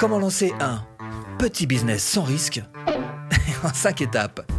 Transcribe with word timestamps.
Comment 0.00 0.18
lancer 0.18 0.54
un 0.60 0.82
petit 1.38 1.66
business 1.66 2.02
sans 2.02 2.22
risque 2.22 2.62
en 3.62 3.74
5 3.74 4.00
étapes. 4.00 4.50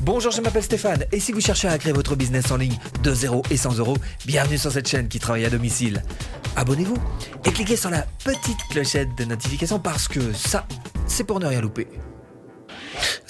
Bonjour, 0.00 0.32
je 0.32 0.40
m'appelle 0.40 0.62
Stéphane 0.62 1.04
et 1.12 1.20
si 1.20 1.32
vous 1.32 1.42
cherchez 1.42 1.68
à 1.68 1.76
créer 1.76 1.92
votre 1.92 2.16
business 2.16 2.50
en 2.50 2.56
ligne 2.56 2.78
de 3.02 3.12
0 3.12 3.42
et 3.50 3.58
100 3.58 3.76
euros, 3.80 3.98
bienvenue 4.24 4.56
sur 4.56 4.72
cette 4.72 4.88
chaîne 4.88 5.08
qui 5.08 5.18
travaille 5.18 5.44
à 5.44 5.50
domicile. 5.50 6.02
Abonnez-vous 6.56 6.96
et 7.44 7.50
cliquez 7.50 7.76
sur 7.76 7.90
la 7.90 8.06
petite 8.24 8.66
clochette 8.70 9.14
de 9.18 9.26
notification 9.26 9.78
parce 9.78 10.08
que 10.08 10.32
ça, 10.32 10.66
c'est 11.06 11.24
pour 11.24 11.38
ne 11.38 11.44
rien 11.44 11.60
louper. 11.60 11.86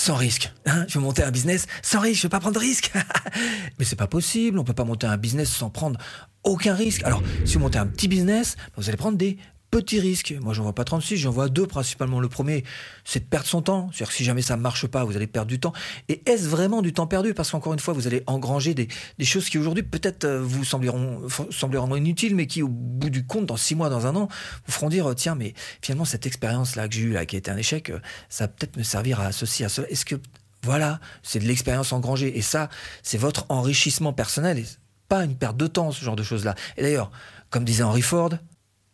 Sans 0.07 0.15
risque. 0.15 0.53
Hein 0.67 0.85
je 0.87 1.01
veux 1.01 1.05
monter 1.05 1.25
un 1.25 1.33
business 1.33 1.67
sans 1.83 1.99
risque, 1.99 2.19
je 2.19 2.27
veux 2.27 2.29
pas 2.29 2.39
prendre 2.39 2.55
de 2.55 2.61
risque. 2.61 2.93
Mais 3.81 3.85
c'est 3.85 3.97
pas 3.97 4.07
possible, 4.07 4.57
on 4.57 4.63
peut 4.63 4.73
pas 4.73 4.85
monter 4.85 5.09
un 5.09 5.17
business 5.17 5.51
sans 5.51 5.69
prendre 5.69 5.99
aucun 6.45 6.77
risque. 6.77 7.03
Alors, 7.03 7.25
si 7.45 7.55
vous 7.55 7.59
montez 7.65 7.79
un 7.79 7.89
petit 7.89 8.07
business, 8.07 8.55
vous 8.77 8.89
allez 8.89 8.97
prendre 8.97 9.19
des 9.19 9.37
petits 9.81 10.01
risques. 10.01 10.35
Moi, 10.41 10.55
j'en 10.55 10.63
vois 10.63 10.75
pas 10.75 10.85
36, 10.85 11.17
j'en 11.17 11.31
vois 11.31 11.49
deux 11.49 11.67
principalement. 11.67 12.21
Le 12.21 12.29
premier, 12.29 12.65
c'est 13.05 13.21
de 13.21 13.25
perdre 13.25 13.47
son 13.47 13.63
temps. 13.63 13.89
C'est-à-dire 13.93 14.09
que 14.09 14.15
si 14.15 14.25
jamais 14.25 14.43
ça 14.43 14.57
ne 14.57 14.63
marche 14.63 14.87
pas, 14.87 15.05
vous 15.05 15.17
allez 15.17 15.27
perdre 15.27 15.49
du 15.49 15.61
temps. 15.61 15.73
Et 16.09 16.23
est-ce 16.27 16.49
vraiment 16.49 16.83
du 16.83 16.93
temps 16.93 17.07
perdu? 17.07 17.35
Parce 17.35 17.51
qu'encore 17.51 17.73
une 17.73 17.79
fois, 17.79 17.95
vous 17.95 18.07
allez 18.07 18.23
engranger 18.27 18.75
des, 18.75 18.89
choses 19.25 19.49
qui 19.49 19.59
aujourd'hui 19.59 19.83
peut-être 19.83 20.25
euh, 20.25 20.43
vous 20.43 20.65
sembleront, 20.65 21.23
sembleront 21.51 21.95
inutiles, 21.97 22.35
mais 22.35 22.47
qui 22.47 22.63
au 22.63 22.69
bout 22.69 23.11
du 23.11 23.27
compte, 23.27 23.47
dans 23.47 23.57
six 23.57 23.75
mois, 23.75 23.89
dans 23.89 24.07
un 24.07 24.17
an, 24.17 24.29
vous 24.67 24.73
feront 24.73 24.89
dire 24.89 25.15
tiens, 25.15 25.35
mais 25.35 25.55
finalement, 25.83 26.05
cette 26.05 26.27
expérience-là 26.27 26.89
que 26.89 26.95
j'ai 26.95 27.03
eue, 27.03 27.13
là, 27.13 27.27
qui 27.27 27.37
a 27.37 27.39
été 27.39 27.51
un 27.51 27.57
échec, 27.57 27.91
euh, 27.91 28.01
ça 28.29 28.45
va 28.45 28.49
peut-être 28.49 28.77
me 28.77 28.83
servir 28.83 29.21
à 29.21 29.33
ceci, 29.33 29.65
à 29.65 29.69
cela. 29.69 29.89
Est-ce 29.89 30.05
que 30.05 30.17
voilà, 30.63 31.01
c'est 31.23 31.39
de 31.39 31.45
l'expérience 31.45 31.93
engrangée. 31.93 32.37
Et 32.37 32.43
ça, 32.43 32.71
c'est 33.03 33.19
votre 33.19 33.47
enrichissement 33.51 34.13
personnel 34.13 34.65
pas 35.09 35.25
une 35.25 35.37
perte 35.37 35.57
de 35.57 35.67
temps, 35.67 35.93
ce 35.93 36.05
genre 36.05 36.17
de 36.17 36.23
choses-là. 36.23 36.55
Et 36.77 36.83
d'ailleurs, 36.83 37.11
comme 37.51 37.65
disait 37.65 37.83
Henry 37.83 38.03
Ford, 38.03 38.31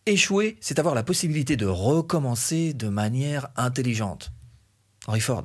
échouer, 0.06 0.56
c'est 0.60 0.78
avoir 0.78 0.94
la 0.94 1.02
possibilité 1.02 1.56
de 1.56 1.66
recommencer 1.66 2.74
de 2.74 2.88
manière 2.88 3.48
intelligente. 3.56 4.32
Henry 5.06 5.20
Ford. 5.20 5.44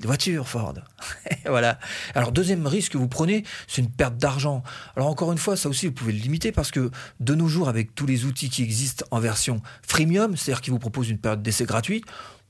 Des 0.00 0.06
voitures 0.06 0.48
Ford. 0.48 0.74
voilà. 1.46 1.78
Alors, 2.14 2.30
deuxième 2.30 2.66
risque 2.66 2.92
que 2.92 2.98
vous 2.98 3.08
prenez, 3.08 3.44
c'est 3.66 3.82
une 3.82 3.90
perte 3.90 4.16
d'argent. 4.16 4.62
Alors, 4.94 5.08
encore 5.08 5.32
une 5.32 5.38
fois, 5.38 5.56
ça 5.56 5.68
aussi, 5.68 5.86
vous 5.86 5.92
pouvez 5.92 6.12
le 6.12 6.20
limiter 6.20 6.52
parce 6.52 6.70
que 6.70 6.90
de 7.18 7.34
nos 7.34 7.48
jours, 7.48 7.68
avec 7.68 7.94
tous 7.96 8.06
les 8.06 8.24
outils 8.24 8.48
qui 8.48 8.62
existent 8.62 9.04
en 9.10 9.18
version 9.18 9.60
freemium, 9.82 10.36
c'est-à-dire 10.36 10.60
qui 10.60 10.70
vous 10.70 10.78
proposent 10.78 11.10
une 11.10 11.18
période 11.18 11.42
d'essai 11.42 11.64
gratuite, 11.64 12.04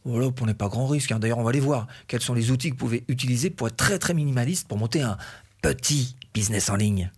voilà, 0.05 0.27
vous 0.27 0.33
prenez 0.33 0.55
pas 0.55 0.69
grand 0.69 0.87
risque. 0.87 1.11
Hein. 1.13 1.19
D'ailleurs, 1.19 1.39
on 1.39 1.43
va 1.43 1.51
aller 1.51 1.61
voir 1.61 1.87
quels 2.07 2.21
sont 2.21 2.35
les 2.35 2.51
outils 2.51 2.69
que 2.71 2.75
vous 2.75 2.85
pouvez 2.85 3.05
utiliser 3.09 3.51
pour 3.51 3.69
être 3.69 3.77
très 3.77 3.99
très 3.99 4.15
minimaliste, 4.15 4.69
pour 4.69 4.79
monter 4.79 5.01
un 5.01 5.17
petit 5.63 6.17
business 6.35 6.69
en 6.69 6.77
ligne. 6.77 7.11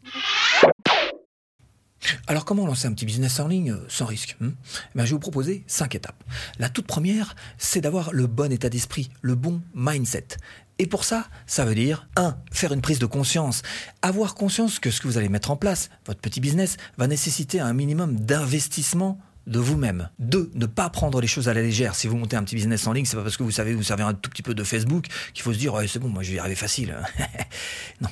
Alors 2.27 2.45
comment 2.45 2.67
lancer 2.67 2.87
un 2.87 2.93
petit 2.93 3.07
business 3.07 3.41
en 3.41 3.49
ligne 3.49 3.73
euh, 3.73 3.85
sans 3.89 4.07
risque 4.07 4.37
eh 4.41 4.47
Je 4.95 5.03
vais 5.03 5.11
vous 5.11 5.19
proposer 5.19 5.65
cinq 5.67 5.95
étapes. 5.95 6.23
La 6.59 6.69
toute 6.69 6.87
première, 6.87 7.37
c'est 7.59 7.81
d'avoir 7.81 8.13
le 8.13 8.27
bon 8.27 8.53
état 8.53 8.69
d'esprit, 8.69 9.11
le 9.21 9.35
bon 9.35 9.63
mindset. 9.75 10.29
Et 10.79 10.87
pour 10.87 11.05
ça, 11.05 11.29
ça 11.47 11.67
veut 11.67 11.75
dire 11.75 12.09
1. 12.17 12.39
Faire 12.53 12.73
une 12.73 12.81
prise 12.81 12.99
de 12.99 13.07
conscience. 13.07 13.63
Avoir 14.01 14.35
conscience 14.35 14.79
que 14.79 14.91
ce 14.91 15.01
que 15.03 15.09
vous 15.09 15.19
allez 15.19 15.29
mettre 15.29 15.51
en 15.51 15.57
place, 15.57 15.91
votre 16.07 16.21
petit 16.21 16.41
business, 16.41 16.79
va 16.97 17.07
nécessiter 17.07 17.61
un 17.61 17.75
minimum 17.75 18.19
d'investissement 18.19 19.19
de 19.47 19.59
vous-même. 19.59 20.09
2. 20.21 20.53
Ne 20.55 20.67
pas 20.67 20.89
prendre 20.89 21.21
les 21.21 21.27
choses 21.27 21.49
à 21.49 21.55
la 21.55 21.61
légère. 21.61 21.95
Si 21.95 22.09
vous 22.09 22.17
montez 22.17 22.37
un 22.37 22.45
petit 22.45 22.55
business 22.55 22.87
en 22.87 22.95
ligne, 22.95 23.05
c'est 23.05 23.17
pas 23.17 23.23
parce 23.23 23.37
que 23.37 23.43
vous 23.43 23.51
savez 23.51 23.75
vous 23.75 23.83
servez 23.83 24.05
un 24.05 24.15
tout 24.15 24.31
petit 24.31 24.43
peu 24.43 24.55
de 24.55 24.65
Facebook 24.65 25.07
qu'il 25.35 25.43
faut 25.43 25.53
se 25.53 25.59
dire 25.59 25.75
c'est 25.87 25.99
bon, 25.99 26.09
moi 26.09 26.23
je 26.23 26.31
vais 26.31 26.37
y 26.37 26.39
arriver 26.39 26.55
facile. 26.55 26.97
non. 28.01 28.09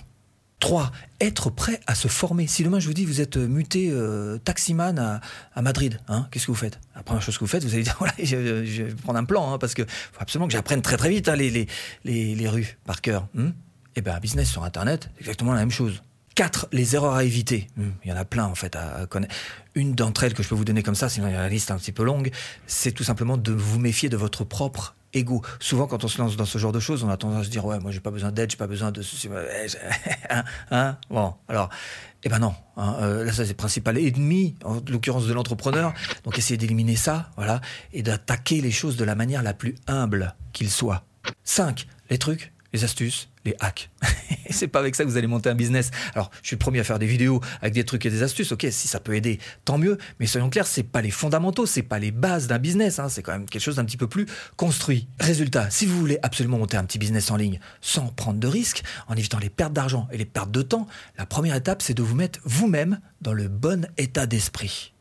3. 0.61 0.91
Être 1.20 1.51
prêt 1.51 1.81
à 1.87 1.95
se 1.95 2.09
former. 2.09 2.47
Si 2.47 2.62
demain 2.62 2.81
je 2.81 2.87
vous 2.87 2.95
dis 2.95 3.05
vous 3.05 3.20
êtes 3.20 3.37
muté 3.37 3.91
euh, 3.91 4.39
taximan 4.39 5.20
à, 5.55 5.62
Madrid, 5.62 6.00
hein, 6.09 6.27
qu'est-ce 6.31 6.47
que 6.47 6.53
vous 6.53 6.56
faites? 6.56 6.78
La 6.95 7.03
première 7.03 7.23
chose 7.23 7.37
que 7.37 7.45
vous 7.45 7.48
faites, 7.48 7.65
vous 7.65 7.75
allez 7.75 7.83
dire 7.83 7.97
je, 8.23 8.83
vais 8.83 8.95
prendre 8.95 9.19
un 9.19 9.25
plan 9.25 9.53
hein, 9.53 9.59
parce 9.59 9.75
que 9.75 9.83
faut 9.84 10.20
absolument 10.20 10.47
que 10.47 10.53
j'apprenne 10.53 10.83
très 10.83 10.97
très 10.97 11.11
vite 11.11 11.28
hein, 11.28 11.37
les, 11.37 11.50
les, 11.50 12.34
les, 12.34 12.48
rues 12.48 12.78
par 12.84 13.00
cœur. 13.00 13.27
Hmm? 13.34 13.50
Eh 13.97 14.00
bien, 14.00 14.19
business 14.21 14.50
sur 14.50 14.65
Internet, 14.65 15.10
exactement 15.19 15.53
la 15.53 15.60
même 15.60 15.71
chose. 15.71 16.03
4. 16.38 16.69
Les 16.71 16.94
erreurs 16.94 17.15
à 17.15 17.25
éviter. 17.25 17.66
Hmm, 17.77 17.91
il 18.05 18.11
y 18.11 18.12
en 18.12 18.16
a 18.16 18.25
plein 18.25 18.44
en 18.44 18.55
fait 18.55 18.77
à, 18.77 19.06
connaître. 19.06 19.34
Une 19.75 19.94
d'entre 19.94 20.22
elles 20.22 20.34
que 20.34 20.44
je 20.44 20.49
peux 20.49 20.55
vous 20.55 20.65
donner 20.65 20.84
comme 20.84 20.94
ça, 20.94 21.09
sinon 21.09 21.27
la 21.27 21.49
liste 21.49 21.72
un 21.72 21.78
petit 21.78 21.91
peu 21.91 22.05
longue, 22.05 22.31
c'est 22.69 22.93
tout 22.93 23.03
simplement 23.03 23.37
de 23.37 23.53
vous 23.53 23.81
méfier 23.81 24.09
de 24.09 24.16
votre 24.16 24.44
propre 24.44 24.94
ego. 25.14 25.42
Souvent, 25.60 25.86
quand 25.86 26.04
on 26.04 26.08
se 26.08 26.19
lance 26.19 26.36
dans 26.36 26.44
ce 26.44 26.58
genre 26.58 26.72
de 26.72 26.80
choses, 26.80 27.04
on 27.04 27.08
a 27.08 27.16
tendance 27.16 27.42
à 27.42 27.44
se 27.44 27.50
dire 27.50 27.64
ouais, 27.64 27.78
moi 27.78 27.91
j'ai 27.91 28.00
pas 28.00 28.10
besoin 28.10 28.32
d'aide, 28.32 28.50
j'ai 28.50 28.56
pas 28.56 28.66
besoin 28.66 28.92
de 28.92 29.02
hein, 30.30 30.44
hein, 30.70 30.98
bon, 31.10 31.34
alors, 31.48 31.70
eh 32.24 32.28
ben 32.28 32.38
non. 32.38 32.54
Hein, 32.76 32.96
euh, 33.00 33.24
là, 33.24 33.32
ça 33.32 33.44
c'est 33.44 33.50
le 33.50 33.56
principal 33.56 33.98
ennemi, 33.98 34.56
en 34.64 34.80
l'occurrence 34.88 35.26
de 35.26 35.32
l'entrepreneur. 35.32 35.92
Donc, 36.24 36.38
essayez 36.38 36.58
d'éliminer 36.58 36.96
ça, 36.96 37.30
voilà, 37.36 37.60
et 37.92 38.02
d'attaquer 38.02 38.60
les 38.60 38.70
choses 38.70 38.96
de 38.96 39.04
la 39.04 39.14
manière 39.14 39.42
la 39.42 39.54
plus 39.54 39.74
humble 39.86 40.34
qu'il 40.52 40.70
soit. 40.70 41.04
5. 41.44 41.86
Les 42.10 42.19
trucs, 42.19 42.52
les 42.73 42.84
astuces, 42.84 43.29
les 43.45 43.55
hacks. 43.61 43.91
c'est 44.51 44.69
pas 44.69 44.81
avec 44.81 44.95
ça 44.95 45.05
que 45.05 45.09
vous 45.09 45.17
allez 45.17 45.27
monter 45.27 45.49
un 45.49 45.55
business. 45.55 45.91
Alors, 46.15 46.31
je 46.43 46.49
suis 46.49 46.56
le 46.56 46.59
premier 46.59 46.81
à 46.81 46.84
faire 46.84 46.99
des 46.99 47.06
vidéos 47.06 47.41
avec 47.61 47.75
des 47.75 47.84
trucs 47.84 48.05
et 48.06 48.11
des 48.11 48.23
astuces. 48.23 48.53
Ok, 48.53 48.67
si 48.71 48.89
ça 48.89 49.01
peut 49.01 49.15
aider, 49.15 49.39
tant 49.65 49.79
mieux. 49.79 49.99
Mais 50.21 50.27
soyons 50.27 50.51
clairs, 50.51 50.67
c'est 50.67 50.83
pas 50.83 51.01
les 51.01 51.11
fondamentaux, 51.11 51.67
c'est 51.67 51.83
pas 51.83 51.99
les 51.99 52.11
bases 52.11 52.47
d'un 52.47 52.59
business. 52.59 52.99
Hein. 52.99 53.09
C'est 53.09 53.23
quand 53.23 53.33
même 53.33 53.49
quelque 53.49 53.62
chose 53.62 53.77
d'un 53.77 53.84
petit 53.84 53.97
peu 53.97 54.09
plus 54.09 54.27
construit. 54.56 55.09
Résultat, 55.21 55.71
si 55.71 55.87
vous 55.87 55.99
voulez 55.99 56.19
absolument 56.23 56.59
monter 56.59 56.77
un 56.77 56.84
petit 56.84 56.99
business 56.99 57.31
en 57.31 57.37
ligne 57.37 57.61
sans 57.81 58.09
prendre 58.09 58.39
de 58.39 58.49
risques, 58.49 58.83
en 59.09 59.15
évitant 59.15 59.39
les 59.39 59.50
pertes 59.50 59.73
d'argent 59.73 60.09
et 60.12 60.19
les 60.19 60.27
pertes 60.27 60.50
de 60.50 60.62
temps, 60.62 60.87
la 61.17 61.27
première 61.27 61.56
étape, 61.56 61.83
c'est 61.83 61.95
de 61.95 62.03
vous 62.03 62.17
mettre 62.17 62.41
vous-même 62.45 63.00
dans 63.21 63.33
le 63.33 63.49
bon 63.49 63.89
état 63.97 64.27
d'esprit. 64.27 64.93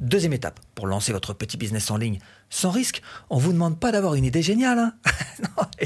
Deuxième 0.00 0.32
étape, 0.32 0.58
pour 0.74 0.88
lancer 0.88 1.12
votre 1.12 1.34
petit 1.34 1.56
business 1.56 1.90
en 1.90 1.96
ligne 1.96 2.18
sans 2.50 2.70
risque, 2.70 3.00
on 3.30 3.36
ne 3.36 3.42
vous 3.42 3.52
demande 3.52 3.78
pas 3.78 3.92
d'avoir 3.92 4.14
une 4.14 4.24
idée 4.24 4.42
géniale. 4.42 4.78
Hein. 4.78 4.94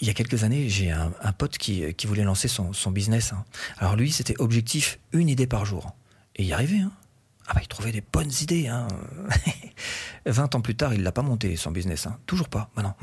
il 0.00 0.06
y 0.06 0.10
a 0.10 0.14
quelques 0.14 0.44
années, 0.44 0.68
j'ai 0.68 0.90
un, 0.90 1.10
pote 1.36 1.56
qui, 1.56 1.94
voulait 2.04 2.24
lancer 2.24 2.48
son, 2.48 2.90
business. 2.90 3.32
Hein. 3.32 3.44
Alors 3.78 3.96
lui, 3.96 4.12
c'était 4.12 4.34
objectif 4.38 4.98
une 5.12 5.28
idée 5.28 5.46
par 5.46 5.64
jour. 5.64 5.94
Et 6.36 6.42
il 6.42 6.48
y 6.48 6.52
arrivait. 6.52 6.80
Hein. 6.80 6.92
Ah 7.48 7.54
bah, 7.54 7.60
il 7.62 7.68
trouvait 7.68 7.92
des 7.92 8.02
bonnes 8.12 8.30
idées. 8.40 8.68
Hein. 8.68 8.86
20 10.26 10.54
ans 10.54 10.60
plus 10.60 10.76
tard, 10.76 10.94
il 10.94 11.02
l'a 11.02 11.12
pas 11.12 11.22
monté, 11.22 11.56
son 11.56 11.70
business. 11.70 12.06
Toujours 12.26 12.48
pas. 12.48 12.70
Bah 12.76 12.96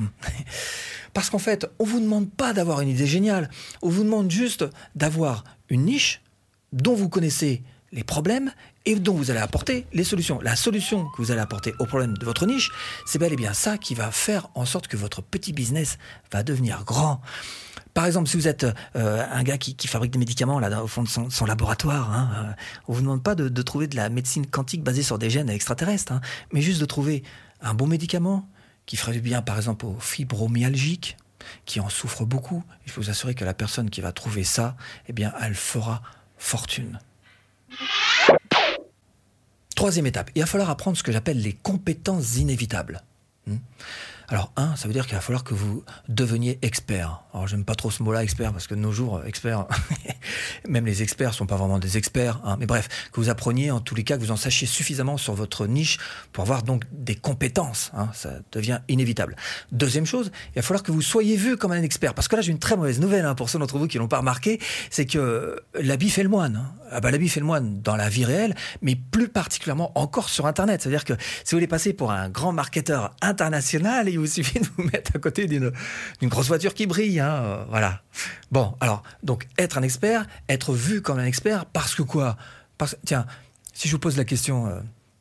Parce 1.13 1.29
qu'en 1.29 1.39
fait, 1.39 1.67
on 1.79 1.83
vous 1.83 1.99
demande 1.99 2.29
pas 2.29 2.53
d'avoir 2.53 2.81
une 2.81 2.89
idée 2.89 3.07
géniale. 3.07 3.49
On 3.81 3.89
vous 3.89 4.03
demande 4.03 4.29
juste 4.29 4.65
d'avoir 4.95 5.43
une 5.69 5.85
niche 5.85 6.21
dont 6.71 6.93
vous 6.93 7.09
connaissez 7.09 7.63
les 7.91 8.03
problèmes 8.03 8.51
et 8.85 8.95
dont 8.95 9.13
vous 9.13 9.31
allez 9.31 9.39
apporter 9.39 9.85
les 9.93 10.03
solutions. 10.03 10.39
La 10.41 10.55
solution 10.55 11.05
que 11.09 11.21
vous 11.21 11.31
allez 11.31 11.41
apporter 11.41 11.73
au 11.79 11.85
problème 11.85 12.17
de 12.17 12.25
votre 12.25 12.45
niche, 12.45 12.71
c'est 13.05 13.19
bel 13.19 13.33
et 13.33 13.35
bien 13.35 13.53
ça 13.53 13.77
qui 13.77 13.95
va 13.95 14.11
faire 14.11 14.49
en 14.55 14.65
sorte 14.65 14.87
que 14.87 14.97
votre 14.97 15.21
petit 15.21 15.53
business 15.53 15.97
va 16.31 16.43
devenir 16.43 16.83
grand. 16.85 17.21
Par 17.93 18.05
exemple, 18.05 18.29
si 18.29 18.37
vous 18.37 18.47
êtes 18.47 18.65
euh, 18.95 19.25
un 19.31 19.43
gars 19.43 19.57
qui, 19.57 19.75
fabrique 19.87 20.11
des 20.11 20.19
médicaments 20.19 20.59
là 20.59 20.83
au 20.83 20.87
fond 20.87 21.03
de 21.03 21.07
son, 21.07 21.45
laboratoire, 21.45 22.13
hein, 22.13 22.29
euh, 22.35 22.51
on 22.87 22.93
vous 22.93 23.01
demande 23.01 23.23
pas 23.23 23.35
de, 23.35 23.61
trouver 23.61 23.87
de 23.87 23.95
la 23.95 24.09
médecine 24.09 24.45
quantique 24.45 24.83
basée 24.83 25.03
sur 25.03 25.17
des 25.17 25.29
gènes 25.29 25.49
extraterrestres, 25.49 26.13
hein, 26.13 26.21
mais 26.53 26.61
juste 26.61 26.79
de 26.79 26.85
trouver 26.85 27.23
un 27.61 27.73
bon 27.73 27.87
médicament 27.87 28.47
qui 28.85 28.95
ferait 28.95 29.13
du 29.13 29.21
bien, 29.21 29.41
par 29.41 29.57
exemple, 29.57 29.85
aux 29.85 29.97
fibromyalgiques, 29.99 31.17
qui 31.65 31.79
en 31.79 31.89
souffrent 31.89 32.25
beaucoup. 32.25 32.63
Il 32.85 32.91
faut 32.91 33.01
vous 33.01 33.09
assurer 33.09 33.35
que 33.35 33.45
la 33.45 33.53
personne 33.53 33.89
qui 33.89 34.01
va 34.01 34.11
trouver 34.11 34.43
ça, 34.43 34.75
eh 35.07 35.13
bien, 35.13 35.33
elle 35.41 35.55
fera 35.55 36.01
fortune. 36.37 36.99
Troisième 39.75 40.07
étape, 40.07 40.29
il 40.35 40.41
va 40.41 40.45
falloir 40.45 40.69
apprendre 40.69 40.97
ce 40.97 41.03
que 41.03 41.11
j'appelle 41.11 41.41
les 41.41 41.53
compétences 41.53 42.37
inévitables. 42.37 43.01
Alors, 44.29 44.51
un, 44.57 44.75
ça 44.75 44.87
veut 44.87 44.93
dire 44.93 45.07
qu'il 45.07 45.15
va 45.15 45.21
falloir 45.21 45.43
que 45.43 45.55
vous 45.55 45.83
deveniez 46.07 46.59
expert. 46.61 47.23
Alors, 47.33 47.47
j'aime 47.47 47.65
pas 47.65 47.73
trop 47.73 47.89
ce 47.89 48.03
mot-là, 48.03 48.23
expert, 48.23 48.53
parce 48.53 48.67
que 48.67 48.75
nos 48.75 48.91
jours, 48.91 49.21
expert, 49.25 49.65
même 50.67 50.85
les 50.85 51.01
experts 51.01 51.33
sont 51.33 51.47
pas 51.47 51.55
vraiment 51.55 51.79
des 51.79 51.97
experts. 51.97 52.39
Hein. 52.43 52.57
Mais 52.59 52.67
bref, 52.67 53.09
que 53.11 53.19
vous 53.19 53.29
appreniez, 53.29 53.71
en 53.71 53.79
tous 53.79 53.95
les 53.95 54.03
cas, 54.03 54.17
que 54.17 54.21
vous 54.21 54.31
en 54.31 54.37
sachiez 54.37 54.67
suffisamment 54.67 55.17
sur 55.17 55.33
votre 55.33 55.65
niche 55.65 55.97
pour 56.31 56.43
avoir 56.43 56.61
donc 56.61 56.83
des 56.91 57.15
compétences. 57.15 57.91
Hein. 57.95 58.09
Ça 58.13 58.33
devient 58.51 58.79
inévitable. 58.87 59.35
Deuxième 59.71 60.05
chose, 60.05 60.31
il 60.49 60.55
va 60.57 60.61
falloir 60.61 60.83
que 60.83 60.91
vous 60.91 61.01
soyez 61.01 61.35
vu 61.35 61.57
comme 61.57 61.71
un 61.71 61.81
expert. 61.81 62.13
Parce 62.13 62.27
que 62.27 62.35
là, 62.35 62.43
j'ai 62.43 62.51
une 62.51 62.59
très 62.59 62.77
mauvaise 62.77 62.99
nouvelle 62.99 63.25
hein, 63.25 63.33
pour 63.33 63.49
ceux 63.49 63.57
d'entre 63.57 63.79
vous 63.79 63.87
qui 63.87 63.97
l'ont 63.97 64.07
pas 64.07 64.19
remarqué, 64.19 64.59
c'est 64.91 65.07
que 65.07 65.59
l'habit 65.73 66.09
fait 66.09 66.23
le 66.23 66.29
moine. 66.29 66.69
Ah 66.91 67.01
bah, 67.01 67.11
l'habit 67.11 67.29
fait 67.29 67.39
le 67.39 67.45
moine 67.45 67.81
dans 67.81 67.95
la 67.95 68.09
vie 68.09 68.25
réelle, 68.25 68.55
mais 68.81 68.95
plus 68.95 69.29
particulièrement 69.29 69.91
encore 69.95 70.29
sur 70.29 70.45
Internet. 70.45 70.81
C'est-à-dire 70.81 71.05
que 71.05 71.13
si 71.43 71.51
vous 71.51 71.57
voulez 71.57 71.67
passer 71.67 71.93
pour 71.93 72.11
un 72.11 72.29
grand 72.29 72.51
marketeur 72.51 73.15
international, 73.21 74.09
il 74.19 74.27
vous 74.27 74.33
suffit 74.33 74.59
de 74.59 74.67
vous 74.77 74.83
mettre 74.83 75.15
à 75.15 75.19
côté 75.19 75.47
d'une 75.47 75.71
grosse 76.23 76.47
voiture 76.47 76.73
qui 76.73 76.85
brille. 76.85 77.19
Hein, 77.19 77.31
euh, 77.31 77.65
voilà. 77.69 78.01
Bon, 78.51 78.75
alors, 78.79 79.03
donc, 79.23 79.47
être 79.57 79.77
un 79.77 79.83
expert, 79.83 80.25
être 80.47 80.73
vu 80.73 81.01
comme 81.01 81.19
un 81.19 81.25
expert, 81.25 81.65
parce 81.65 81.95
que 81.95 82.03
quoi? 82.03 82.37
Tiens, 83.05 83.25
si 83.73 83.87
je 83.87 83.93
vous 83.93 83.99
pose 83.99 84.17
la 84.17 84.25
question 84.25 84.71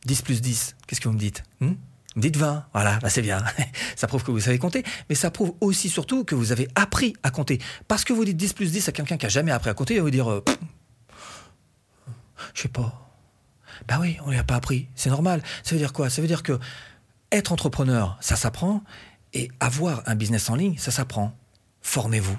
10 0.04 0.18
euh, 0.18 0.22
plus 0.22 0.40
10, 0.40 0.76
qu'est-ce 0.86 1.00
que 1.00 1.08
vous 1.08 1.14
me 1.14 1.18
dites? 1.18 1.42
Hmm? 1.60 1.74
Dites 2.16 2.36
20, 2.36 2.66
voilà, 2.72 2.98
bah 3.00 3.10
c'est 3.10 3.22
bien. 3.22 3.44
ça 3.96 4.08
prouve 4.08 4.24
que 4.24 4.30
vous 4.30 4.40
savez 4.40 4.58
compter, 4.58 4.82
mais 5.08 5.14
ça 5.14 5.30
prouve 5.30 5.54
aussi 5.60 5.88
surtout 5.88 6.24
que 6.24 6.34
vous 6.34 6.50
avez 6.50 6.66
appris 6.74 7.14
à 7.22 7.30
compter. 7.30 7.60
Parce 7.86 8.04
que 8.04 8.12
vous 8.12 8.24
dites 8.24 8.36
10 8.36 8.54
plus 8.54 8.72
10 8.72 8.88
à 8.88 8.92
quelqu'un 8.92 9.16
qui 9.16 9.26
a 9.26 9.28
jamais 9.28 9.52
appris 9.52 9.70
à 9.70 9.74
compter, 9.74 9.94
il 9.94 9.98
va 9.98 10.02
vous 10.02 10.10
dire, 10.10 10.30
euh, 10.30 10.44
je 12.54 12.62
sais 12.62 12.68
pas. 12.68 13.08
Bah 13.86 13.98
oui, 14.00 14.16
on 14.24 14.32
ne 14.32 14.38
a 14.38 14.42
pas 14.42 14.56
appris. 14.56 14.88
C'est 14.94 15.10
normal. 15.10 15.42
Ça 15.62 15.74
veut 15.74 15.78
dire 15.78 15.92
quoi? 15.92 16.10
Ça 16.10 16.20
veut 16.20 16.28
dire 16.28 16.42
que 16.42 16.58
être 17.32 17.52
entrepreneur, 17.52 18.16
ça 18.20 18.36
s'apprend. 18.36 18.82
Et 19.34 19.50
avoir 19.60 20.02
un 20.06 20.14
business 20.14 20.48
en 20.48 20.54
ligne, 20.54 20.78
ça 20.78 20.90
s'apprend. 20.90 21.36
Formez-vous. 21.82 22.38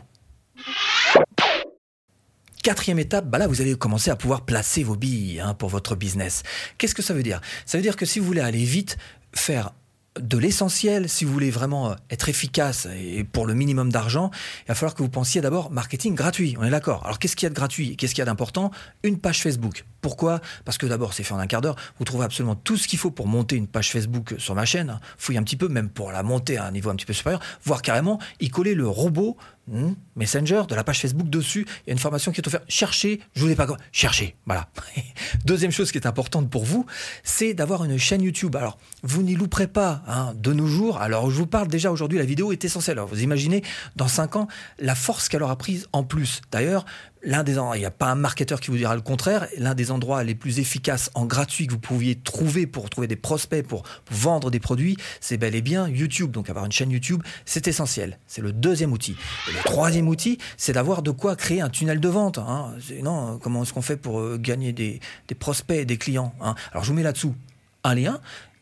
Quatrième 2.63 2.99
étape, 2.99 3.25
bah 3.25 3.37
là, 3.37 3.47
vous 3.47 3.61
allez 3.61 3.75
commencer 3.75 4.11
à 4.11 4.15
pouvoir 4.15 4.41
placer 4.41 4.83
vos 4.83 4.95
billes 4.95 5.39
hein, 5.39 5.53
pour 5.53 5.69
votre 5.69 5.95
business. 5.95 6.43
Qu'est-ce 6.77 6.95
que 6.95 7.01
ça 7.01 7.13
veut 7.13 7.23
dire? 7.23 7.41
Ça 7.65 7.77
veut 7.77 7.81
dire 7.81 7.95
que 7.95 8.05
si 8.05 8.19
vous 8.19 8.25
voulez 8.25 8.41
aller 8.41 8.65
vite, 8.65 8.97
faire 9.33 9.71
de 10.19 10.37
l'essentiel, 10.37 11.07
si 11.07 11.23
vous 11.23 11.31
voulez 11.31 11.51
vraiment 11.51 11.95
être 12.09 12.29
efficace 12.29 12.87
et 12.93 13.23
pour 13.23 13.45
le 13.45 13.53
minimum 13.53 13.91
d'argent, 13.91 14.31
il 14.65 14.67
va 14.69 14.75
falloir 14.75 14.95
que 14.95 15.03
vous 15.03 15.09
pensiez 15.09 15.41
d'abord 15.41 15.71
marketing 15.71 16.15
gratuit. 16.15 16.55
On 16.59 16.63
est 16.63 16.69
d'accord. 16.69 17.05
Alors 17.05 17.19
qu'est-ce 17.19 17.35
qu'il 17.35 17.45
y 17.45 17.47
a 17.47 17.49
de 17.49 17.55
gratuit 17.55 17.95
Qu'est-ce 17.95 18.13
qu'il 18.13 18.21
y 18.21 18.23
a 18.23 18.25
d'important? 18.25 18.71
Une 19.03 19.19
page 19.19 19.41
Facebook. 19.41 19.85
Pourquoi? 20.01 20.39
Parce 20.65 20.77
que 20.77 20.85
d'abord, 20.85 21.13
c'est 21.13 21.23
fait 21.23 21.33
en 21.33 21.39
un 21.39 21.47
quart 21.47 21.61
d'heure. 21.61 21.75
Vous 21.99 22.05
trouvez 22.05 22.25
absolument 22.25 22.55
tout 22.55 22.77
ce 22.77 22.87
qu'il 22.87 22.99
faut 22.99 23.11
pour 23.11 23.27
monter 23.27 23.55
une 23.55 23.67
page 23.67 23.91
Facebook 23.91 24.35
sur 24.37 24.55
ma 24.55 24.65
chaîne. 24.65 24.99
Fouillez 25.17 25.39
un 25.39 25.43
petit 25.43 25.57
peu, 25.57 25.67
même 25.67 25.89
pour 25.89 26.11
la 26.11 26.23
monter 26.23 26.57
à 26.57 26.65
un 26.65 26.71
niveau 26.71 26.89
un 26.89 26.95
petit 26.95 27.05
peu 27.05 27.13
supérieur, 27.13 27.41
voire 27.63 27.81
carrément 27.81 28.19
y 28.39 28.49
coller 28.49 28.75
le 28.75 28.87
robot 28.87 29.37
hmm, 29.69 29.93
Messenger 30.15 30.63
de 30.67 30.75
la 30.75 30.83
page 30.83 30.99
Facebook 30.99 31.29
dessus. 31.29 31.65
Il 31.85 31.89
y 31.89 31.91
a 31.91 31.93
une 31.93 31.99
formation 31.99 32.31
qui 32.31 32.41
est 32.41 32.47
offerte. 32.47 32.65
Cherchez, 32.67 33.21
je 33.33 33.41
vous 33.41 33.47
dis 33.47 33.55
pas. 33.55 33.67
Cherchez, 33.91 34.35
voilà. 34.45 34.67
Deuxième 35.45 35.71
chose 35.71 35.91
qui 35.91 35.97
est 35.97 36.07
importante 36.07 36.49
pour 36.49 36.65
vous, 36.65 36.85
c'est 37.23 37.53
d'avoir 37.53 37.83
une 37.85 37.97
chaîne 37.97 38.21
YouTube. 38.21 38.55
Alors, 38.55 38.77
vous 39.03 39.23
n'y 39.23 39.35
louperez 39.35 39.67
pas 39.67 40.03
hein, 40.07 40.33
de 40.35 40.53
nos 40.53 40.67
jours. 40.67 40.97
Alors, 41.01 41.29
je 41.29 41.35
vous 41.35 41.47
parle 41.47 41.67
déjà 41.67 41.91
aujourd'hui, 41.91 42.17
la 42.17 42.25
vidéo 42.25 42.51
est 42.51 42.65
essentielle. 42.65 42.97
Alors, 42.97 43.09
vous 43.09 43.21
imaginez, 43.21 43.63
dans 43.95 44.07
5 44.07 44.35
ans, 44.35 44.47
la 44.79 44.95
force 44.95 45.29
qu'elle 45.29 45.43
aura 45.43 45.57
prise 45.57 45.87
en 45.93 46.03
plus. 46.03 46.41
D'ailleurs, 46.51 46.85
l'un 47.23 47.43
des 47.43 47.53
il 47.75 47.79
n'y 47.79 47.85
a 47.85 47.91
pas 47.91 48.07
un 48.07 48.15
marketeur 48.15 48.59
qui 48.59 48.71
vous 48.71 48.77
dira 48.77 48.95
le 48.95 49.01
contraire. 49.01 49.47
L'un 49.57 49.75
des 49.75 49.91
endroits 49.91 50.23
les 50.23 50.35
plus 50.35 50.59
efficaces 50.59 51.09
en 51.13 51.25
gratuit 51.25 51.67
que 51.67 51.73
vous 51.73 51.79
pouviez 51.79 52.15
trouver 52.15 52.67
pour 52.67 52.89
trouver 52.89 53.07
des 53.07 53.15
prospects, 53.15 53.65
pour 53.65 53.83
vendre 54.09 54.51
des 54.51 54.59
produits, 54.59 54.97
c'est 55.19 55.37
bel 55.37 55.55
et 55.55 55.61
bien 55.61 55.87
YouTube. 55.87 56.31
Donc 56.31 56.49
avoir 56.49 56.65
une 56.65 56.71
chaîne 56.71 56.91
YouTube, 56.91 57.21
c'est 57.45 57.67
essentiel. 57.67 58.19
C'est 58.27 58.41
le 58.41 58.53
deuxième 58.53 58.93
outil. 58.93 59.15
Et 59.49 59.53
le 59.53 59.59
troisième 59.63 60.07
outil, 60.07 60.37
c'est 60.57 60.73
d'avoir 60.73 61.01
de 61.01 61.11
quoi 61.11 61.35
créer 61.35 61.61
un 61.61 61.69
tunnel 61.69 61.99
de 61.99 62.09
vente. 62.09 62.37
Hein. 62.37 62.73
Non, 63.03 63.37
comment 63.39 63.63
est-ce 63.63 63.73
qu'on 63.73 63.81
fait 63.81 63.97
pour 63.97 64.19
euh, 64.19 64.37
gagner 64.37 64.71
des, 64.71 64.99
prospects 65.39 65.77
et 65.77 65.85
des 65.85 65.97
clients 65.97 66.33
hein 66.41 66.55
Alors 66.71 66.83
je 66.83 66.89
vous 66.89 66.95
mets 66.95 67.03
là-dessous 67.03 67.35
un 67.83 67.95
lien. 67.95 68.19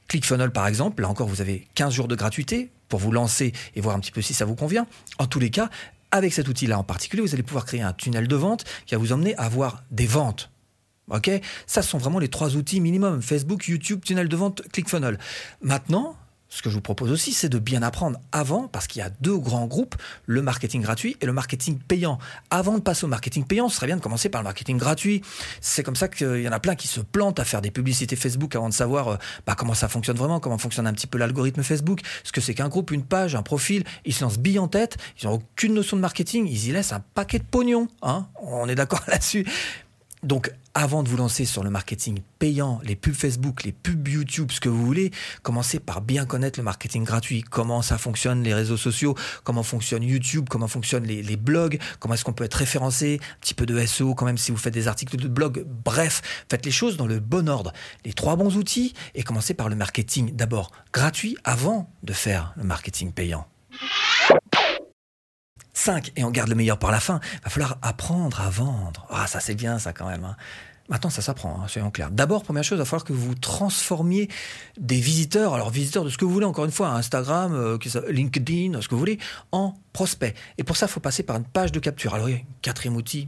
ClickFunnels 0.07 0.51
par 0.51 0.67
exemple, 0.67 1.01
là 1.01 1.09
encore 1.09 1.27
vous 1.27 1.41
avez 1.41 1.67
15 1.75 1.93
jours 1.93 2.07
de 2.07 2.15
gratuité 2.15 2.69
pour 2.87 2.99
vous 2.99 3.11
lancer 3.11 3.51
et 3.75 3.81
voir 3.81 3.95
un 3.95 3.99
petit 3.99 4.11
peu 4.11 4.21
si 4.21 4.33
ça 4.33 4.45
vous 4.45 4.55
convient. 4.55 4.87
En 5.19 5.27
tous 5.27 5.39
les 5.39 5.49
cas, 5.49 5.69
avec 6.11 6.33
cet 6.33 6.47
outil-là 6.47 6.79
en 6.79 6.83
particulier, 6.83 7.21
vous 7.21 7.33
allez 7.33 7.43
pouvoir 7.43 7.65
créer 7.65 7.81
un 7.81 7.93
tunnel 7.93 8.27
de 8.27 8.35
vente 8.35 8.63
qui 8.85 8.95
va 8.95 8.99
vous 8.99 9.11
emmener 9.11 9.35
à 9.37 9.43
avoir 9.43 9.83
des 9.91 10.07
ventes. 10.07 10.49
Ok? 11.09 11.29
Ça, 11.65 11.81
ce 11.81 11.89
sont 11.89 11.97
vraiment 11.97 12.19
les 12.19 12.27
trois 12.27 12.55
outils 12.55 12.81
minimum 12.81 13.21
Facebook, 13.21 13.67
YouTube, 13.67 14.01
tunnel 14.03 14.27
de 14.27 14.35
vente, 14.35 14.61
ClickFunnels. 14.71 15.17
Maintenant, 15.61 16.17
ce 16.49 16.61
que 16.61 16.69
je 16.69 16.75
vous 16.75 16.81
propose 16.81 17.11
aussi, 17.11 17.33
c'est 17.33 17.49
de 17.49 17.59
bien 17.59 17.83
apprendre 17.83 18.19
avant, 18.31 18.67
parce 18.67 18.87
qu'il 18.87 19.01
y 19.01 19.05
a 19.05 19.09
deux 19.21 19.37
grands 19.37 19.67
groupes, 19.67 19.95
le 20.25 20.41
marketing 20.41 20.81
gratuit 20.81 21.17
et 21.21 21.25
le 21.25 21.33
marketing 21.33 21.77
payant. 21.77 22.19
Avant 22.49 22.77
de 22.77 22.81
passer 22.81 23.05
au 23.05 23.07
marketing 23.07 23.45
payant, 23.45 23.69
ce 23.69 23.75
serait 23.75 23.87
bien 23.87 23.97
de 23.97 24.01
commencer 24.01 24.29
par 24.29 24.41
le 24.41 24.45
marketing 24.45 24.77
gratuit. 24.77 25.21
C'est 25.61 25.83
comme 25.83 25.95
ça 25.95 26.07
qu'il 26.07 26.41
y 26.41 26.47
en 26.47 26.51
a 26.51 26.59
plein 26.59 26.75
qui 26.75 26.87
se 26.87 27.01
plantent 27.01 27.39
à 27.39 27.45
faire 27.45 27.61
des 27.61 27.71
publicités 27.71 28.15
Facebook 28.15 28.55
avant 28.55 28.69
de 28.69 28.73
savoir 28.73 29.07
euh, 29.09 29.17
bah, 29.45 29.55
comment 29.57 29.73
ça 29.73 29.89
fonctionne 29.89 30.17
vraiment, 30.17 30.39
comment 30.39 30.57
fonctionne 30.57 30.87
un 30.87 30.93
petit 30.93 31.07
peu 31.07 31.17
l'algorithme 31.17 31.63
Facebook, 31.63 32.01
ce 32.23 32.31
que 32.31 32.41
c'est 32.41 32.53
qu'un 32.53 32.69
groupe, 32.69 32.91
une 32.91 33.03
page, 33.03 33.35
un 33.35 33.43
profil. 33.43 33.83
Ils 34.05 34.13
se 34.13 34.23
lancent 34.23 34.39
bille 34.39 34.59
en 34.59 34.67
tête, 34.67 34.97
ils 35.21 35.27
n'ont 35.27 35.33
aucune 35.33 35.73
notion 35.73 35.97
de 35.97 36.01
marketing, 36.01 36.47
ils 36.47 36.67
y 36.67 36.71
laissent 36.71 36.93
un 36.93 37.03
paquet 37.13 37.39
de 37.39 37.43
pognon. 37.43 37.87
Hein 38.01 38.27
On 38.41 38.69
est 38.69 38.75
d'accord 38.75 39.01
là-dessus. 39.07 39.45
Donc, 40.23 40.51
avant 40.73 41.03
de 41.03 41.09
vous 41.09 41.17
lancer 41.17 41.45
sur 41.45 41.63
le 41.63 41.69
marketing 41.69 42.21
payant, 42.39 42.79
les 42.83 42.95
pubs 42.95 43.13
Facebook, 43.13 43.63
les 43.63 43.71
pubs 43.71 44.07
YouTube, 44.07 44.51
ce 44.51 44.59
que 44.59 44.67
vous 44.69 44.83
voulez, 44.83 45.11
commencez 45.43 45.79
par 45.79 46.01
bien 46.01 46.25
connaître 46.25 46.59
le 46.59 46.63
marketing 46.63 47.03
gratuit, 47.03 47.43
comment 47.43 47.81
ça 47.81 47.97
fonctionne 47.97 48.41
les 48.43 48.53
réseaux 48.53 48.77
sociaux, 48.77 49.15
comment 49.43 49.63
fonctionne 49.63 50.03
YouTube, 50.03 50.47
comment 50.49 50.67
fonctionnent 50.67 51.05
les, 51.05 51.37
blogs, 51.37 51.79
comment 51.99 52.15
est-ce 52.15 52.25
qu'on 52.25 52.33
peut 52.33 52.43
être 52.43 52.55
référencé, 52.55 53.19
un 53.21 53.39
petit 53.41 53.53
peu 53.53 53.65
de 53.65 53.85
SEO 53.85 54.15
quand 54.15 54.25
même 54.25 54.37
si 54.37 54.51
vous 54.51 54.57
faites 54.57 54.73
des 54.73 54.87
articles 54.87 55.17
de 55.17 55.27
blog. 55.27 55.65
Bref, 55.85 56.21
faites 56.49 56.65
les 56.65 56.71
choses 56.71 56.97
dans 56.97 57.07
le 57.07 57.19
bon 57.19 57.47
ordre. 57.47 57.71
Les 58.03 58.13
trois 58.13 58.35
bons 58.35 58.57
outils 58.57 58.93
et 59.13 59.23
commencez 59.23 59.53
par 59.53 59.69
le 59.69 59.75
marketing 59.75 60.35
d'abord 60.35 60.71
gratuit 60.93 61.37
avant 61.43 61.89
de 62.03 62.13
faire 62.13 62.53
le 62.57 62.63
marketing 62.63 63.11
payant. 63.11 63.47
5 65.77 66.11
et 66.15 66.23
on 66.23 66.31
garde 66.31 66.49
le 66.49 66.55
meilleur 66.55 66.79
par 66.79 66.91
la 66.91 66.99
fin. 66.99 67.19
Va 67.43 67.49
falloir 67.49 67.77
apprendre 67.81 68.41
à 68.41 68.49
vendre. 68.49 69.07
Ah, 69.09 69.27
ça 69.27 69.39
c'est 69.39 69.55
bien 69.55 69.79
ça 69.79 69.93
quand 69.93 70.07
même. 70.07 70.23
Hein. 70.23 70.35
Maintenant, 70.89 71.09
ça 71.09 71.21
s'apprend, 71.21 71.61
hein, 71.61 71.67
soyons 71.67 71.91
clairs. 71.91 72.11
D'abord, 72.11 72.43
première 72.43 72.63
chose, 72.63 72.77
il 72.77 72.79
va 72.79 72.85
falloir 72.85 73.03
que 73.03 73.11
vous 73.11 73.35
transformiez 73.35 74.29
des 74.79 74.99
visiteurs, 75.01 75.53
alors 75.53 75.69
visiteurs 75.69 76.05
de 76.05 76.09
ce 76.09 76.17
que 76.17 76.23
vous 76.23 76.31
voulez, 76.31 76.45
encore 76.45 76.63
une 76.63 76.71
fois, 76.71 76.91
Instagram, 76.91 77.53
euh, 77.53 77.77
LinkedIn, 78.07 78.79
ce 78.81 78.87
que 78.87 78.95
vous 78.95 78.99
voulez, 78.99 79.19
en 79.51 79.73
prospects. 79.91 80.33
Et 80.57 80.63
pour 80.63 80.77
ça, 80.77 80.85
il 80.85 80.89
faut 80.89 81.01
passer 81.01 81.23
par 81.23 81.35
une 81.35 81.43
page 81.43 81.73
de 81.73 81.79
capture. 81.79 82.13
Alors, 82.13 82.29
il 82.29 82.35
y 82.35 82.37
a 82.37 82.39
un 82.39 82.45
quatrième 82.61 82.95
outil 82.95 83.27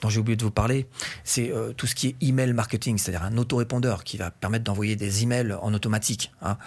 dont 0.00 0.10
j'ai 0.10 0.20
oublié 0.20 0.36
de 0.36 0.44
vous 0.44 0.50
parler, 0.50 0.86
c'est 1.24 1.50
euh, 1.50 1.72
tout 1.72 1.86
ce 1.86 1.94
qui 1.94 2.08
est 2.08 2.16
email 2.20 2.52
marketing, 2.52 2.98
c'est-à-dire 2.98 3.24
un 3.24 3.36
autorépondeur 3.36 4.04
qui 4.04 4.16
va 4.16 4.30
permettre 4.30 4.64
d'envoyer 4.64 4.94
des 4.94 5.22
emails 5.22 5.54
en 5.60 5.74
automatique. 5.74 6.32
Hein. 6.42 6.58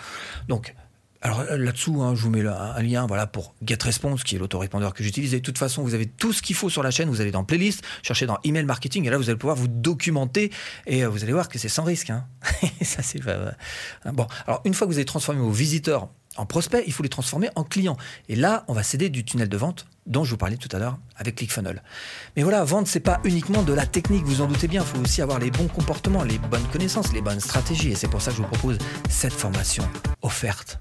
Donc, 0.48 0.76
alors 1.22 1.44
là-dessous, 1.44 2.02
hein, 2.02 2.16
je 2.16 2.22
vous 2.22 2.30
mets 2.30 2.46
un 2.48 2.82
lien 2.82 3.06
voilà, 3.06 3.28
pour 3.28 3.54
GetResponse, 3.62 4.24
qui 4.24 4.36
est 4.36 4.40
l'autorépondeur 4.40 4.94
que 4.94 5.04
j'utilise. 5.04 5.34
Et 5.34 5.40
de 5.40 5.44
toute 5.44 5.58
façon, 5.58 5.84
vous 5.84 5.94
avez 5.94 6.06
tout 6.06 6.32
ce 6.32 6.42
qu'il 6.42 6.56
faut 6.56 6.70
sur 6.70 6.82
la 6.82 6.92
chaîne. 6.92 7.10
Vous 7.10 7.20
allez 7.20 7.32
dans 7.32 7.44
Playlist, 7.44 7.84
chercher 8.04 8.26
dans 8.26 8.38
Email 8.46 8.64
Marketing, 8.64 9.06
et 9.06 9.10
là, 9.10 9.18
vous 9.18 9.30
allez 9.30 9.38
pouvoir 9.38 9.58
vous 9.58 9.68
documenter. 9.68 10.50
Et 10.88 11.04
euh, 11.04 11.10
vous 11.10 11.24
allez 11.24 11.34
voir 11.34 11.50
que 11.50 11.60
c'est 11.60 11.68
sans 11.68 11.84
risque. 11.84 12.10
Hein. 12.10 12.26
Ça, 12.82 13.02
c'est 13.04 13.20
bon. 13.22 14.28
Alors, 14.48 14.62
une 14.64 14.74
fois 14.74 14.88
que 14.88 14.94
vous 14.94 14.98
avez 14.98 15.06
transformé 15.06 15.42
vos 15.42 15.52
visiteurs 15.52 16.08
en 16.38 16.46
prospects, 16.46 16.84
il 16.88 16.94
faut 16.94 17.04
les 17.04 17.10
transformer 17.10 17.50
en 17.56 17.66
clients. 17.66 17.98
Et 18.30 18.38
là, 18.38 18.64
on 18.70 18.74
va 18.74 18.84
céder 18.84 19.10
du 19.10 19.26
tunnel 19.26 19.50
de 19.50 19.58
vente 19.58 19.88
dont 20.06 20.24
je 20.24 20.32
vous 20.32 20.38
parlais 20.38 20.56
tout 20.56 20.74
à 20.74 20.80
l'heure 20.80 20.98
avec 21.18 21.36
ClickFunnels. 21.36 21.84
Mais 22.38 22.44
voilà, 22.44 22.64
vendre, 22.64 22.88
c'est 22.88 23.02
pas 23.02 23.20
uniquement 23.26 23.64
de 23.64 23.74
la 23.74 23.86
technique, 23.86 24.24
vous 24.24 24.40
en 24.40 24.48
doutez 24.48 24.70
bien. 24.70 24.84
Il 24.84 24.88
faut 24.88 25.04
aussi 25.04 25.22
avoir 25.22 25.40
les 25.40 25.52
bons 25.52 25.68
comportements, 25.68 26.24
les 26.24 26.38
bonnes 26.38 26.68
connaissances, 26.72 27.12
les 27.12 27.22
bonnes 27.22 27.42
stratégies. 27.42 27.92
Et 27.92 27.96
c'est 27.96 28.08
pour 28.08 28.22
ça 28.22 28.32
que 28.32 28.38
je 28.38 28.42
vous 28.42 28.48
propose 28.48 28.78
cette 29.10 29.34
formation 29.34 29.84
offerte 30.22 30.80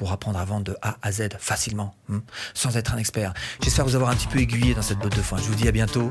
pour 0.00 0.12
apprendre 0.12 0.38
à 0.38 0.46
vendre 0.46 0.64
de 0.64 0.76
A 0.80 0.96
à 1.02 1.12
Z 1.12 1.28
facilement, 1.38 1.94
hmm, 2.08 2.20
sans 2.54 2.78
être 2.78 2.94
un 2.94 2.96
expert. 2.96 3.34
J'espère 3.62 3.84
vous 3.84 3.96
avoir 3.96 4.10
un 4.10 4.14
petit 4.14 4.28
peu 4.28 4.38
aiguillé 4.38 4.72
dans 4.72 4.80
cette 4.80 4.98
botte 4.98 5.14
de 5.14 5.20
foin. 5.20 5.36
Je 5.36 5.42
vous 5.42 5.54
dis 5.54 5.68
à 5.68 5.72
bientôt 5.72 6.08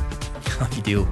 en 0.60 0.66
vidéo. 0.66 1.04